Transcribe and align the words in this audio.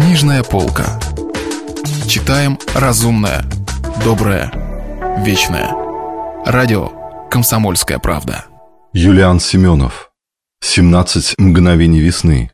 Книжная 0.00 0.42
полка. 0.42 0.98
Читаем 2.08 2.58
разумное, 2.74 3.44
доброе, 4.02 4.50
вечное. 5.22 5.74
Радио 6.46 6.88
«Комсомольская 7.30 7.98
правда». 7.98 8.46
Юлиан 8.94 9.40
Семенов. 9.40 10.10
17 10.62 11.34
мгновений 11.36 12.00
весны. 12.00 12.50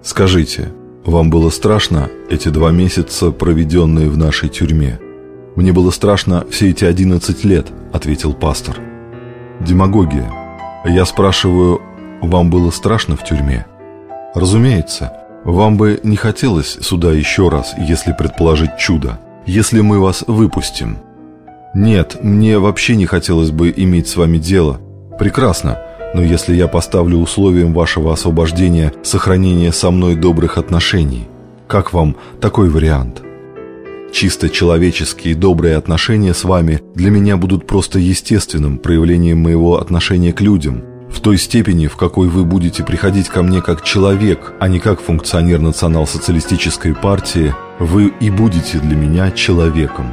«Скажите, 0.00 0.68
вам 1.04 1.30
было 1.30 1.50
страшно 1.50 2.08
эти 2.30 2.48
два 2.48 2.70
месяца, 2.70 3.32
проведенные 3.32 4.08
в 4.08 4.16
нашей 4.16 4.48
тюрьме?» 4.48 5.00
«Мне 5.56 5.72
было 5.72 5.90
страшно 5.90 6.46
все 6.48 6.70
эти 6.70 6.84
одиннадцать 6.84 7.42
лет»,— 7.42 7.66
ответил 7.92 8.34
пастор. 8.34 8.76
«Демагогия. 9.58 10.30
Я 10.84 11.04
спрашиваю, 11.04 11.80
вам 12.22 12.50
было 12.50 12.70
страшно 12.70 13.16
в 13.16 13.24
тюрьме?» 13.24 13.66
«Разумеется. 14.36 15.12
Вам 15.42 15.76
бы 15.76 15.98
не 16.04 16.14
хотелось 16.14 16.78
сюда 16.82 17.10
еще 17.10 17.48
раз, 17.48 17.74
если 17.76 18.12
предположить 18.12 18.78
чудо, 18.78 19.18
если 19.44 19.80
мы 19.80 19.98
вас 19.98 20.22
выпустим?» 20.28 20.98
«Нет, 21.74 22.18
мне 22.22 22.58
вообще 22.58 22.96
не 22.96 23.06
хотелось 23.06 23.52
бы 23.52 23.72
иметь 23.74 24.08
с 24.08 24.16
вами 24.16 24.38
дело. 24.38 24.80
Прекрасно, 25.18 25.78
но 26.14 26.22
если 26.22 26.54
я 26.54 26.66
поставлю 26.66 27.18
условием 27.18 27.72
вашего 27.72 28.12
освобождения 28.12 28.92
сохранение 29.04 29.72
со 29.72 29.92
мной 29.92 30.16
добрых 30.16 30.58
отношений, 30.58 31.28
как 31.68 31.92
вам 31.92 32.16
такой 32.40 32.68
вариант?» 32.70 33.22
Чисто 34.12 34.48
человеческие 34.48 35.36
добрые 35.36 35.76
отношения 35.76 36.34
с 36.34 36.42
вами 36.42 36.82
для 36.96 37.12
меня 37.12 37.36
будут 37.36 37.68
просто 37.68 38.00
естественным 38.00 38.78
проявлением 38.78 39.38
моего 39.38 39.78
отношения 39.78 40.32
к 40.32 40.40
людям, 40.40 40.82
в 41.08 41.20
той 41.20 41.38
степени, 41.38 41.86
в 41.86 41.96
какой 41.96 42.28
вы 42.28 42.44
будете 42.44 42.82
приходить 42.82 43.28
ко 43.28 43.44
мне 43.44 43.62
как 43.62 43.84
человек, 43.84 44.54
а 44.58 44.66
не 44.66 44.80
как 44.80 45.00
функционер 45.00 45.60
национал-социалистической 45.60 46.94
партии, 46.94 47.54
вы 47.78 48.12
и 48.20 48.30
будете 48.30 48.78
для 48.78 48.96
меня 48.96 49.30
человеком 49.30 50.12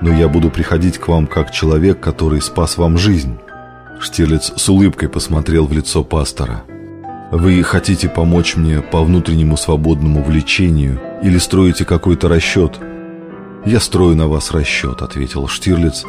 но 0.00 0.12
я 0.12 0.28
буду 0.28 0.50
приходить 0.50 0.98
к 0.98 1.08
вам 1.08 1.26
как 1.26 1.50
человек, 1.50 2.00
который 2.00 2.40
спас 2.40 2.76
вам 2.76 2.98
жизнь». 2.98 3.38
Штирлиц 4.00 4.52
с 4.56 4.68
улыбкой 4.68 5.08
посмотрел 5.08 5.66
в 5.66 5.72
лицо 5.72 6.02
пастора. 6.02 6.62
«Вы 7.30 7.62
хотите 7.62 8.08
помочь 8.08 8.56
мне 8.56 8.80
по 8.80 9.02
внутреннему 9.02 9.56
свободному 9.56 10.22
влечению 10.22 11.00
или 11.22 11.38
строите 11.38 11.84
какой-то 11.84 12.28
расчет?» 12.28 12.78
«Я 13.66 13.78
строю 13.78 14.16
на 14.16 14.26
вас 14.26 14.52
расчет»,— 14.52 15.02
ответил 15.02 15.46
Штирлиц. 15.46 16.04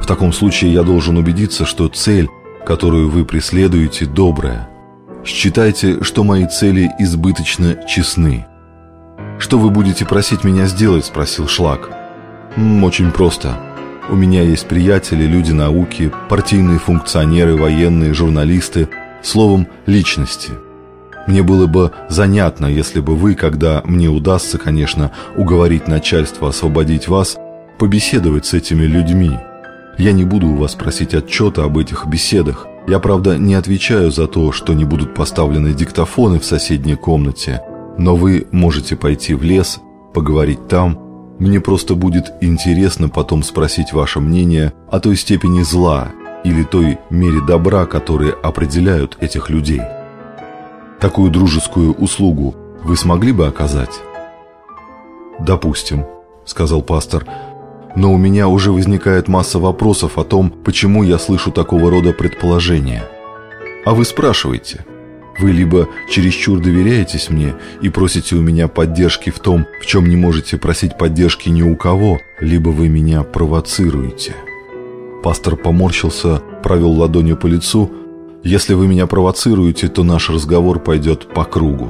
«В 0.00 0.06
таком 0.06 0.32
случае 0.32 0.72
я 0.72 0.82
должен 0.82 1.16
убедиться, 1.16 1.64
что 1.64 1.88
цель, 1.88 2.28
которую 2.66 3.08
вы 3.08 3.24
преследуете, 3.24 4.04
добрая. 4.04 4.68
Считайте, 5.24 6.04
что 6.04 6.24
мои 6.24 6.46
цели 6.46 6.90
избыточно 6.98 7.76
честны». 7.88 8.46
«Что 9.38 9.58
вы 9.58 9.70
будете 9.70 10.04
просить 10.04 10.44
меня 10.44 10.66
сделать?»— 10.66 11.04
спросил 11.06 11.48
Шлак. 11.48 11.99
Очень 12.56 13.12
просто. 13.12 13.56
У 14.08 14.16
меня 14.16 14.42
есть 14.42 14.66
приятели, 14.66 15.24
люди 15.24 15.52
науки, 15.52 16.10
партийные 16.28 16.80
функционеры, 16.80 17.56
военные, 17.56 18.12
журналисты, 18.12 18.88
словом, 19.22 19.68
личности. 19.86 20.50
Мне 21.28 21.44
было 21.44 21.66
бы 21.68 21.92
занятно, 22.08 22.66
если 22.66 22.98
бы 22.98 23.14
вы, 23.14 23.34
когда 23.34 23.82
мне 23.84 24.08
удастся, 24.08 24.58
конечно, 24.58 25.12
уговорить 25.36 25.86
начальство 25.86 26.48
освободить 26.48 27.06
вас, 27.06 27.36
побеседовать 27.78 28.46
с 28.46 28.54
этими 28.54 28.82
людьми. 28.82 29.38
Я 29.96 30.10
не 30.10 30.24
буду 30.24 30.48
у 30.48 30.56
вас 30.56 30.74
просить 30.74 31.14
отчета 31.14 31.62
об 31.62 31.78
этих 31.78 32.06
беседах. 32.06 32.66
Я, 32.88 32.98
правда, 32.98 33.38
не 33.38 33.54
отвечаю 33.54 34.10
за 34.10 34.26
то, 34.26 34.50
что 34.50 34.74
не 34.74 34.84
будут 34.84 35.14
поставлены 35.14 35.72
диктофоны 35.72 36.40
в 36.40 36.44
соседней 36.44 36.96
комнате, 36.96 37.62
но 37.96 38.16
вы 38.16 38.48
можете 38.50 38.96
пойти 38.96 39.34
в 39.34 39.44
лес, 39.44 39.78
поговорить 40.12 40.66
там– 40.66 40.98
мне 41.40 41.58
просто 41.58 41.94
будет 41.94 42.32
интересно 42.42 43.08
потом 43.08 43.42
спросить 43.42 43.92
ваше 43.92 44.20
мнение 44.20 44.74
о 44.90 45.00
той 45.00 45.16
степени 45.16 45.62
зла 45.62 46.12
или 46.44 46.62
той 46.62 46.98
мере 47.08 47.40
добра, 47.46 47.86
которые 47.86 48.32
определяют 48.32 49.16
этих 49.20 49.48
людей. 49.48 49.80
Такую 51.00 51.30
дружескую 51.30 51.94
услугу 51.94 52.54
вы 52.84 52.94
смогли 52.96 53.32
бы 53.32 53.46
оказать? 53.46 54.00
«Допустим»,— 55.40 56.04
сказал 56.44 56.82
пастор,— 56.82 57.26
«но 57.96 58.12
у 58.12 58.18
меня 58.18 58.46
уже 58.46 58.70
возникает 58.70 59.26
масса 59.26 59.58
вопросов 59.58 60.18
о 60.18 60.24
том, 60.24 60.50
почему 60.50 61.02
я 61.02 61.18
слышу 61.18 61.50
такого 61.50 61.90
рода 61.90 62.12
предположения. 62.12 63.02
А 63.86 63.94
вы 63.94 64.04
спрашиваете». 64.04 64.84
Вы 65.40 65.52
либо 65.52 65.88
чересчур 66.10 66.60
доверяетесь 66.60 67.30
мне 67.30 67.54
и 67.80 67.88
просите 67.88 68.36
у 68.36 68.42
меня 68.42 68.68
поддержки 68.68 69.30
в 69.30 69.38
том, 69.38 69.66
в 69.80 69.86
чем 69.86 70.06
не 70.06 70.16
можете 70.16 70.58
просить 70.58 70.98
поддержки 70.98 71.48
ни 71.48 71.62
у 71.62 71.76
кого, 71.76 72.20
либо 72.40 72.68
вы 72.68 72.88
меня 72.88 73.22
провоцируете. 73.22 74.34
Пастор 75.22 75.56
поморщился, 75.56 76.42
провел 76.62 76.90
ладонью 76.92 77.38
по 77.38 77.46
лицу. 77.46 77.90
Если 78.44 78.74
вы 78.74 78.86
меня 78.86 79.06
провоцируете, 79.06 79.88
то 79.88 80.02
наш 80.02 80.28
разговор 80.28 80.78
пойдет 80.78 81.32
по 81.32 81.44
кругу. 81.44 81.88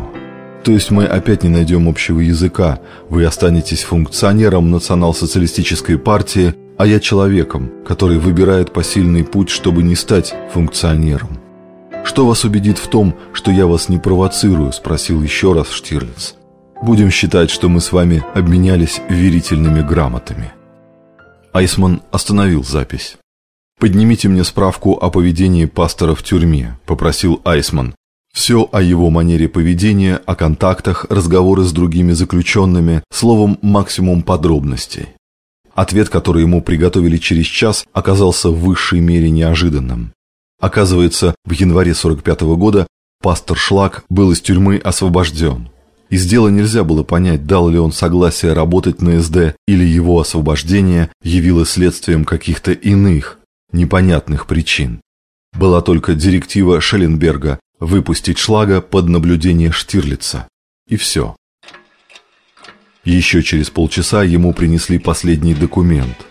То 0.63 0.71
есть 0.71 0.93
мы 0.93 1.05
опять 1.07 1.43
не 1.43 1.49
найдем 1.49 1.89
общего 1.89 2.21
языка. 2.21 2.79
Вы 3.09 3.25
останетесь 3.25 3.83
функционером 3.83 4.71
национал-социалистической 4.71 5.99
партии, 5.99 6.55
а 6.79 6.87
я 6.87 7.01
человеком, 7.01 7.71
который 7.85 8.19
выбирает 8.19 8.73
посильный 8.73 9.25
путь, 9.25 9.51
чтобы 9.51 9.83
не 9.83 9.97
стать 9.97 10.35
функционером. 10.53 11.40
«Что 12.05 12.27
вас 12.27 12.45
убедит 12.45 12.79
в 12.79 12.89
том, 12.89 13.15
что 13.33 13.51
я 13.51 13.67
вас 13.67 13.89
не 13.89 13.99
провоцирую?»– 13.99 14.73
спросил 14.75 15.23
еще 15.23 15.53
раз 15.53 15.71
Штирлиц. 15.71 16.35
«Будем 16.83 17.11
считать, 17.11 17.51
что 17.51 17.69
мы 17.69 17.81
с 17.81 17.93
вами 17.93 18.25
обменялись 18.35 19.01
верительными 19.09 19.83
грамотами». 19.83 20.53
Айсман 21.53 22.03
остановил 22.11 22.65
запись. 22.65 23.17
«Поднимите 23.79 24.29
мне 24.29 24.45
справку 24.45 24.95
о 24.95 25.11
поведении 25.11 25.67
пастора 25.67 26.15
в 26.15 26.23
тюрьме»,– 26.23 26.79
попросил 26.87 27.41
Айсман. 27.45 27.95
Все 28.33 28.69
о 28.71 28.81
его 28.81 29.11
манере 29.11 29.49
поведения, 29.49 30.21
о 30.25 30.37
контактах, 30.37 31.07
разговоры 31.11 31.65
с 31.65 31.73
другими 31.73 32.13
заключенными, 32.13 33.03
словом, 33.13 33.59
максимум 33.61 34.23
подробностей. 34.23 35.09
Ответ, 35.75 36.09
который 36.09 36.43
ему 36.43 36.63
приготовили 36.63 37.17
через 37.17 37.47
час, 37.47 37.85
оказался 37.93 38.51
в 38.51 38.61
высшей 38.61 39.01
мере 39.01 39.31
неожиданным. 39.31 40.13
Оказывается, 40.61 41.35
в 41.47 41.53
январе 41.53 41.95
45 41.95 42.43
-го 42.43 42.57
года 42.57 42.87
пастор 43.23 43.57
Шлак 43.57 44.05
был 44.11 44.31
из 44.31 44.41
тюрьмы 44.43 44.77
освобожден. 44.77 45.71
Из 46.11 46.27
дела 46.27 46.49
нельзя 46.49 46.85
было 46.85 47.03
понять, 47.03 47.47
дал 47.47 47.69
ли 47.71 47.79
он 47.79 47.93
согласие 47.93 48.53
работать 48.53 49.01
на 49.01 49.23
СД 49.23 49.57
или 49.67 49.85
его 49.85 50.21
освобождение 50.21 51.11
явилось 51.23 51.71
следствием 51.71 52.25
каких-то 52.25 52.73
иных, 52.73 53.39
непонятных 53.73 54.47
причин. 54.47 55.01
Была 55.57 55.81
только 55.81 56.15
директива 56.15 56.81
Шелленберга 56.81 57.59
выпустить 57.79 58.39
Шлага 58.39 58.81
под 58.83 59.09
наблюдение 59.09 59.73
Штирлица. 59.73 60.47
И 60.89 60.97
все. 60.97 61.37
Еще 63.05 63.43
через 63.43 63.71
полчаса 63.71 64.25
ему 64.25 64.53
принесли 64.53 64.99
последний 64.99 65.55
документ– 65.55 66.17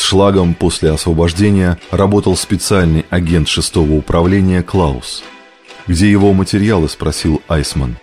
с 0.00 0.02
Шлагом 0.02 0.54
после 0.54 0.92
освобождения 0.92 1.78
работал 1.90 2.34
специальный 2.34 3.04
агент 3.10 3.48
шестого 3.48 3.92
управления 3.92 4.62
Клаус. 4.62 5.22
«Где 5.86 6.10
его 6.10 6.32
материалы?»– 6.32 6.88
спросил 6.88 7.42
Айсман. 7.48 7.98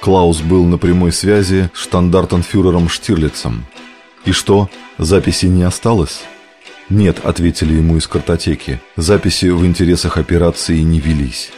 Клаус 0.00 0.40
был 0.40 0.64
на 0.64 0.78
прямой 0.78 1.12
связи 1.12 1.68
с 1.74 1.80
штандартенфюрером 1.80 2.88
Штирлицем. 2.88 3.66
«И 4.24 4.32
что, 4.32 4.70
записи 4.96 5.44
не 5.46 5.64
осталось?» 5.64 6.22
«Нет»,– 6.88 7.18
ответили 7.24 7.74
ему 7.74 7.98
из 7.98 8.06
картотеки,– 8.06 8.80
«записи 8.96 9.50
в 9.50 9.66
интересах 9.66 10.16
операции 10.16 10.78
не 10.78 10.98
велись». 10.98 11.50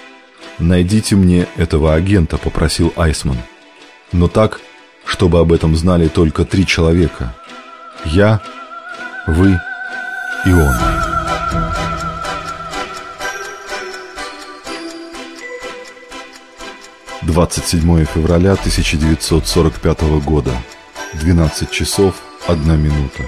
«Найдите 0.58 1.14
мне 1.14 1.46
этого 1.56 1.94
агента»,– 1.94 2.38
попросил 2.38 2.92
Айсман. 2.96 3.38
«Но 4.10 4.26
так, 4.26 4.60
чтобы 5.04 5.38
об 5.38 5.52
этом 5.52 5.76
знали 5.76 6.08
только 6.08 6.44
три 6.44 6.66
человека. 6.66 7.36
Я, 8.04 8.42
вы 9.26 9.60
и 10.46 10.52
он. 10.52 10.74
Двадцать 17.22 17.66
седьмое 17.66 18.06
февраля 18.06 18.52
1945 18.52 20.00
года. 20.24 20.52
12 21.14 21.70
часов 21.70 22.14
1 22.46 22.80
минута. 22.80 23.24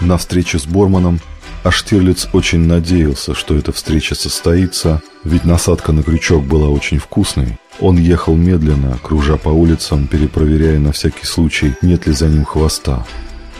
на 0.00 0.18
встречу 0.18 0.58
с 0.58 0.66
Борманом, 0.66 1.20
а 1.62 1.70
Штирлиц 1.70 2.28
очень 2.32 2.66
надеялся, 2.66 3.34
что 3.34 3.56
эта 3.56 3.72
встреча 3.72 4.14
состоится, 4.14 5.02
ведь 5.22 5.44
насадка 5.44 5.92
на 5.92 6.02
крючок 6.02 6.44
была 6.44 6.68
очень 6.68 6.98
вкусной. 6.98 7.58
Он 7.80 7.96
ехал 7.96 8.36
медленно, 8.36 8.98
кружа 9.02 9.36
по 9.36 9.48
улицам, 9.48 10.06
перепроверяя 10.06 10.78
на 10.78 10.92
всякий 10.92 11.24
случай, 11.24 11.74
нет 11.80 12.06
ли 12.06 12.12
за 12.12 12.28
ним 12.28 12.44
хвоста. 12.44 13.06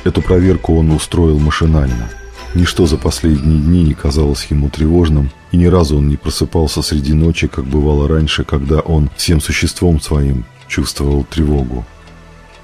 Эту 0.05 0.21
проверку 0.21 0.77
он 0.77 0.91
устроил 0.91 1.39
машинально. 1.39 2.11
Ничто 2.55 2.87
за 2.87 2.99
последние 2.99 3.59
дни 3.59 3.83
не 3.83 3.95
казалось 3.95 4.47
ему 4.51 4.69
тревожным, 4.69 5.31
и 5.51 5.57
ни 5.57 5.67
разу 5.67 5.97
он 5.97 6.09
не 6.09 6.17
просыпался 6.17 6.83
среди 6.83 7.15
ночи, 7.15 7.49
как 7.49 7.65
бывало 7.65 8.07
раньше, 8.07 8.45
когда 8.45 8.81
он 8.81 9.11
всем 9.17 9.41
существом 9.41 10.01
своим 10.01 10.45
чувствовал 10.69 11.25
тревогу. 11.25 11.85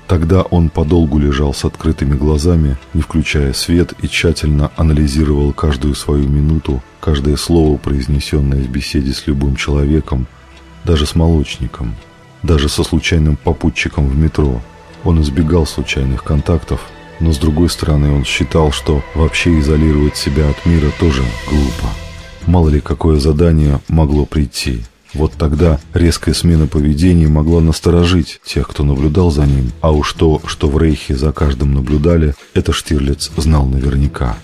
Тогда 0.06 0.42
он 0.42 0.70
подолгу 0.70 1.18
лежал 1.18 1.54
с 1.54 1.64
открытыми 1.64 2.14
глазами, 2.14 2.76
не 2.94 3.00
включая 3.00 3.52
свет, 3.52 3.94
и 4.02 4.08
тщательно 4.08 4.70
анализировал 4.76 5.52
каждую 5.52 5.94
свою 5.94 6.28
минуту, 6.28 6.82
каждое 7.00 7.36
слово, 7.36 7.76
произнесенное 7.78 8.62
в 8.62 8.68
беседе 8.68 9.12
с 9.12 9.26
любым 9.26 9.56
человеком, 9.56 10.26
даже 10.84 11.06
с 11.06 11.14
молочником, 11.14 11.94
даже 12.42 12.68
со 12.68 12.84
случайным 12.84 13.36
попутчиком 13.36 14.08
в 14.08 14.16
метро. 14.16 14.60
Он 15.04 15.22
избегал 15.22 15.66
случайных 15.66 16.24
контактов, 16.24 16.80
но 17.20 17.32
с 17.32 17.38
другой 17.38 17.68
стороны 17.68 18.12
он 18.12 18.24
считал, 18.24 18.72
что 18.72 19.02
вообще 19.14 19.58
изолировать 19.60 20.16
себя 20.16 20.48
от 20.48 20.66
мира 20.66 20.90
тоже 20.98 21.22
глупо. 21.48 21.88
Мало 22.46 22.68
ли 22.68 22.80
какое 22.80 23.18
задание 23.18 23.80
могло 23.88 24.24
прийти. 24.24 24.82
Вот 25.12 25.32
тогда 25.32 25.80
резкая 25.92 26.34
смена 26.34 26.66
поведения 26.66 27.28
могла 27.28 27.60
насторожить 27.60 28.40
тех, 28.44 28.68
кто 28.68 28.84
наблюдал 28.84 29.30
за 29.30 29.44
ним, 29.44 29.72
а 29.80 29.90
уж 29.92 30.12
то, 30.12 30.40
что 30.46 30.68
в 30.68 30.78
Рейхе 30.78 31.16
за 31.16 31.32
каждым 31.32 31.74
наблюдали, 31.74 32.34
это 32.54 32.72
Штирлиц 32.72 33.30
знал 33.36 33.66
наверняка. 33.66 34.36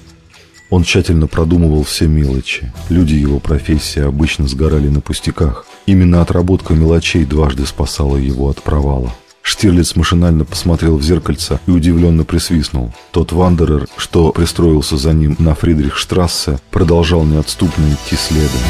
Он 0.68 0.82
тщательно 0.82 1.28
продумывал 1.28 1.84
все 1.84 2.08
мелочи. 2.08 2.72
Люди 2.88 3.14
его 3.14 3.38
профессии 3.38 4.00
обычно 4.02 4.48
сгорали 4.48 4.88
на 4.88 5.00
пустяках. 5.00 5.64
Именно 5.86 6.22
отработка 6.22 6.74
мелочей 6.74 7.24
дважды 7.24 7.64
спасала 7.66 8.16
его 8.16 8.48
от 8.48 8.60
провала. 8.60 9.14
Штирлиц 9.46 9.94
машинально 9.94 10.44
посмотрел 10.44 10.96
в 10.96 11.04
зеркальце 11.04 11.60
и 11.68 11.70
удивленно 11.70 12.24
присвистнул. 12.24 12.92
Тот 13.12 13.30
Вандерер, 13.30 13.86
что 13.96 14.32
пристроился 14.32 14.96
за 14.96 15.12
ним 15.12 15.36
на 15.38 15.54
Фридрихштрассе, 15.54 16.58
продолжал 16.72 17.22
неотступно 17.22 17.84
идти 17.92 18.16
следом. 18.16 18.60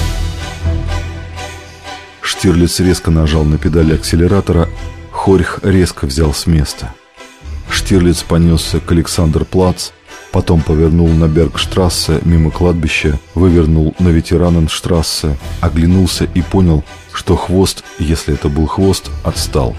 Штирлиц 2.21 2.79
резко 2.81 3.11
нажал 3.11 3.45
на 3.45 3.57
педали 3.57 3.95
акселератора, 3.95 4.69
Хорьх 5.13 5.61
резко 5.63 6.05
взял 6.05 6.35
с 6.35 6.47
места. 6.47 6.93
Штирлиц 7.71 8.23
понесся 8.23 8.79
к 8.79 8.93
Александр-Плац, 8.93 9.93
потом 10.31 10.61
повернул 10.61 11.09
на 11.09 11.27
Бергштрассе 11.27 12.21
мимо 12.23 12.51
кладбища, 12.51 13.19
вывернул 13.35 13.95
на 13.99 14.09
Ветераненштрассе, 14.09 15.39
оглянулся 15.63 16.25
и 16.35 16.43
понял, 16.43 16.85
что 17.15 17.35
хвост, 17.35 17.83
если 17.99 18.35
это 18.35 18.51
был 18.51 18.67
хвост, 18.67 19.11
отстал. 19.25 19.75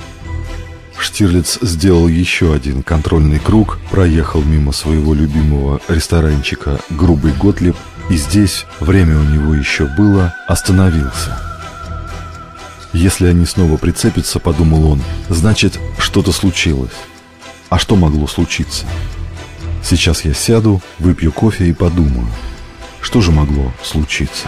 Штирлиц 1.00 1.60
сделал 1.62 2.08
еще 2.08 2.54
один 2.54 2.84
контрольный 2.84 3.40
круг, 3.40 3.80
проехал 3.92 4.42
мимо 4.42 4.72
своего 4.72 5.14
любимого 5.14 5.80
ресторанчика 5.88 6.80
«Грубый 6.90 7.34
Готлиб» 7.34 7.76
и 8.10 8.16
здесь, 8.16 8.66
время 8.80 9.18
у 9.18 9.24
него 9.24 9.54
еще 9.54 9.86
было, 9.86 10.34
остановился. 10.48 11.38
Если 12.94 13.28
они 13.28 13.46
снова 13.46 13.78
прицепятся, 13.78 14.40
подумал 14.40 14.92
он, 14.92 15.02
значит, 15.30 15.78
что-то 15.98 16.32
случилось. 16.32 16.94
А 17.70 17.78
что 17.78 17.96
могло 17.96 18.28
случиться? 18.28 18.86
Сейчас 19.84 20.24
я 20.24 20.34
сяду, 20.34 20.82
выпью 21.00 21.32
кофе 21.32 21.68
и 21.68 21.74
подумаю, 21.74 22.28
что 23.02 23.22
же 23.22 23.32
могло 23.32 23.74
случиться. 23.84 24.48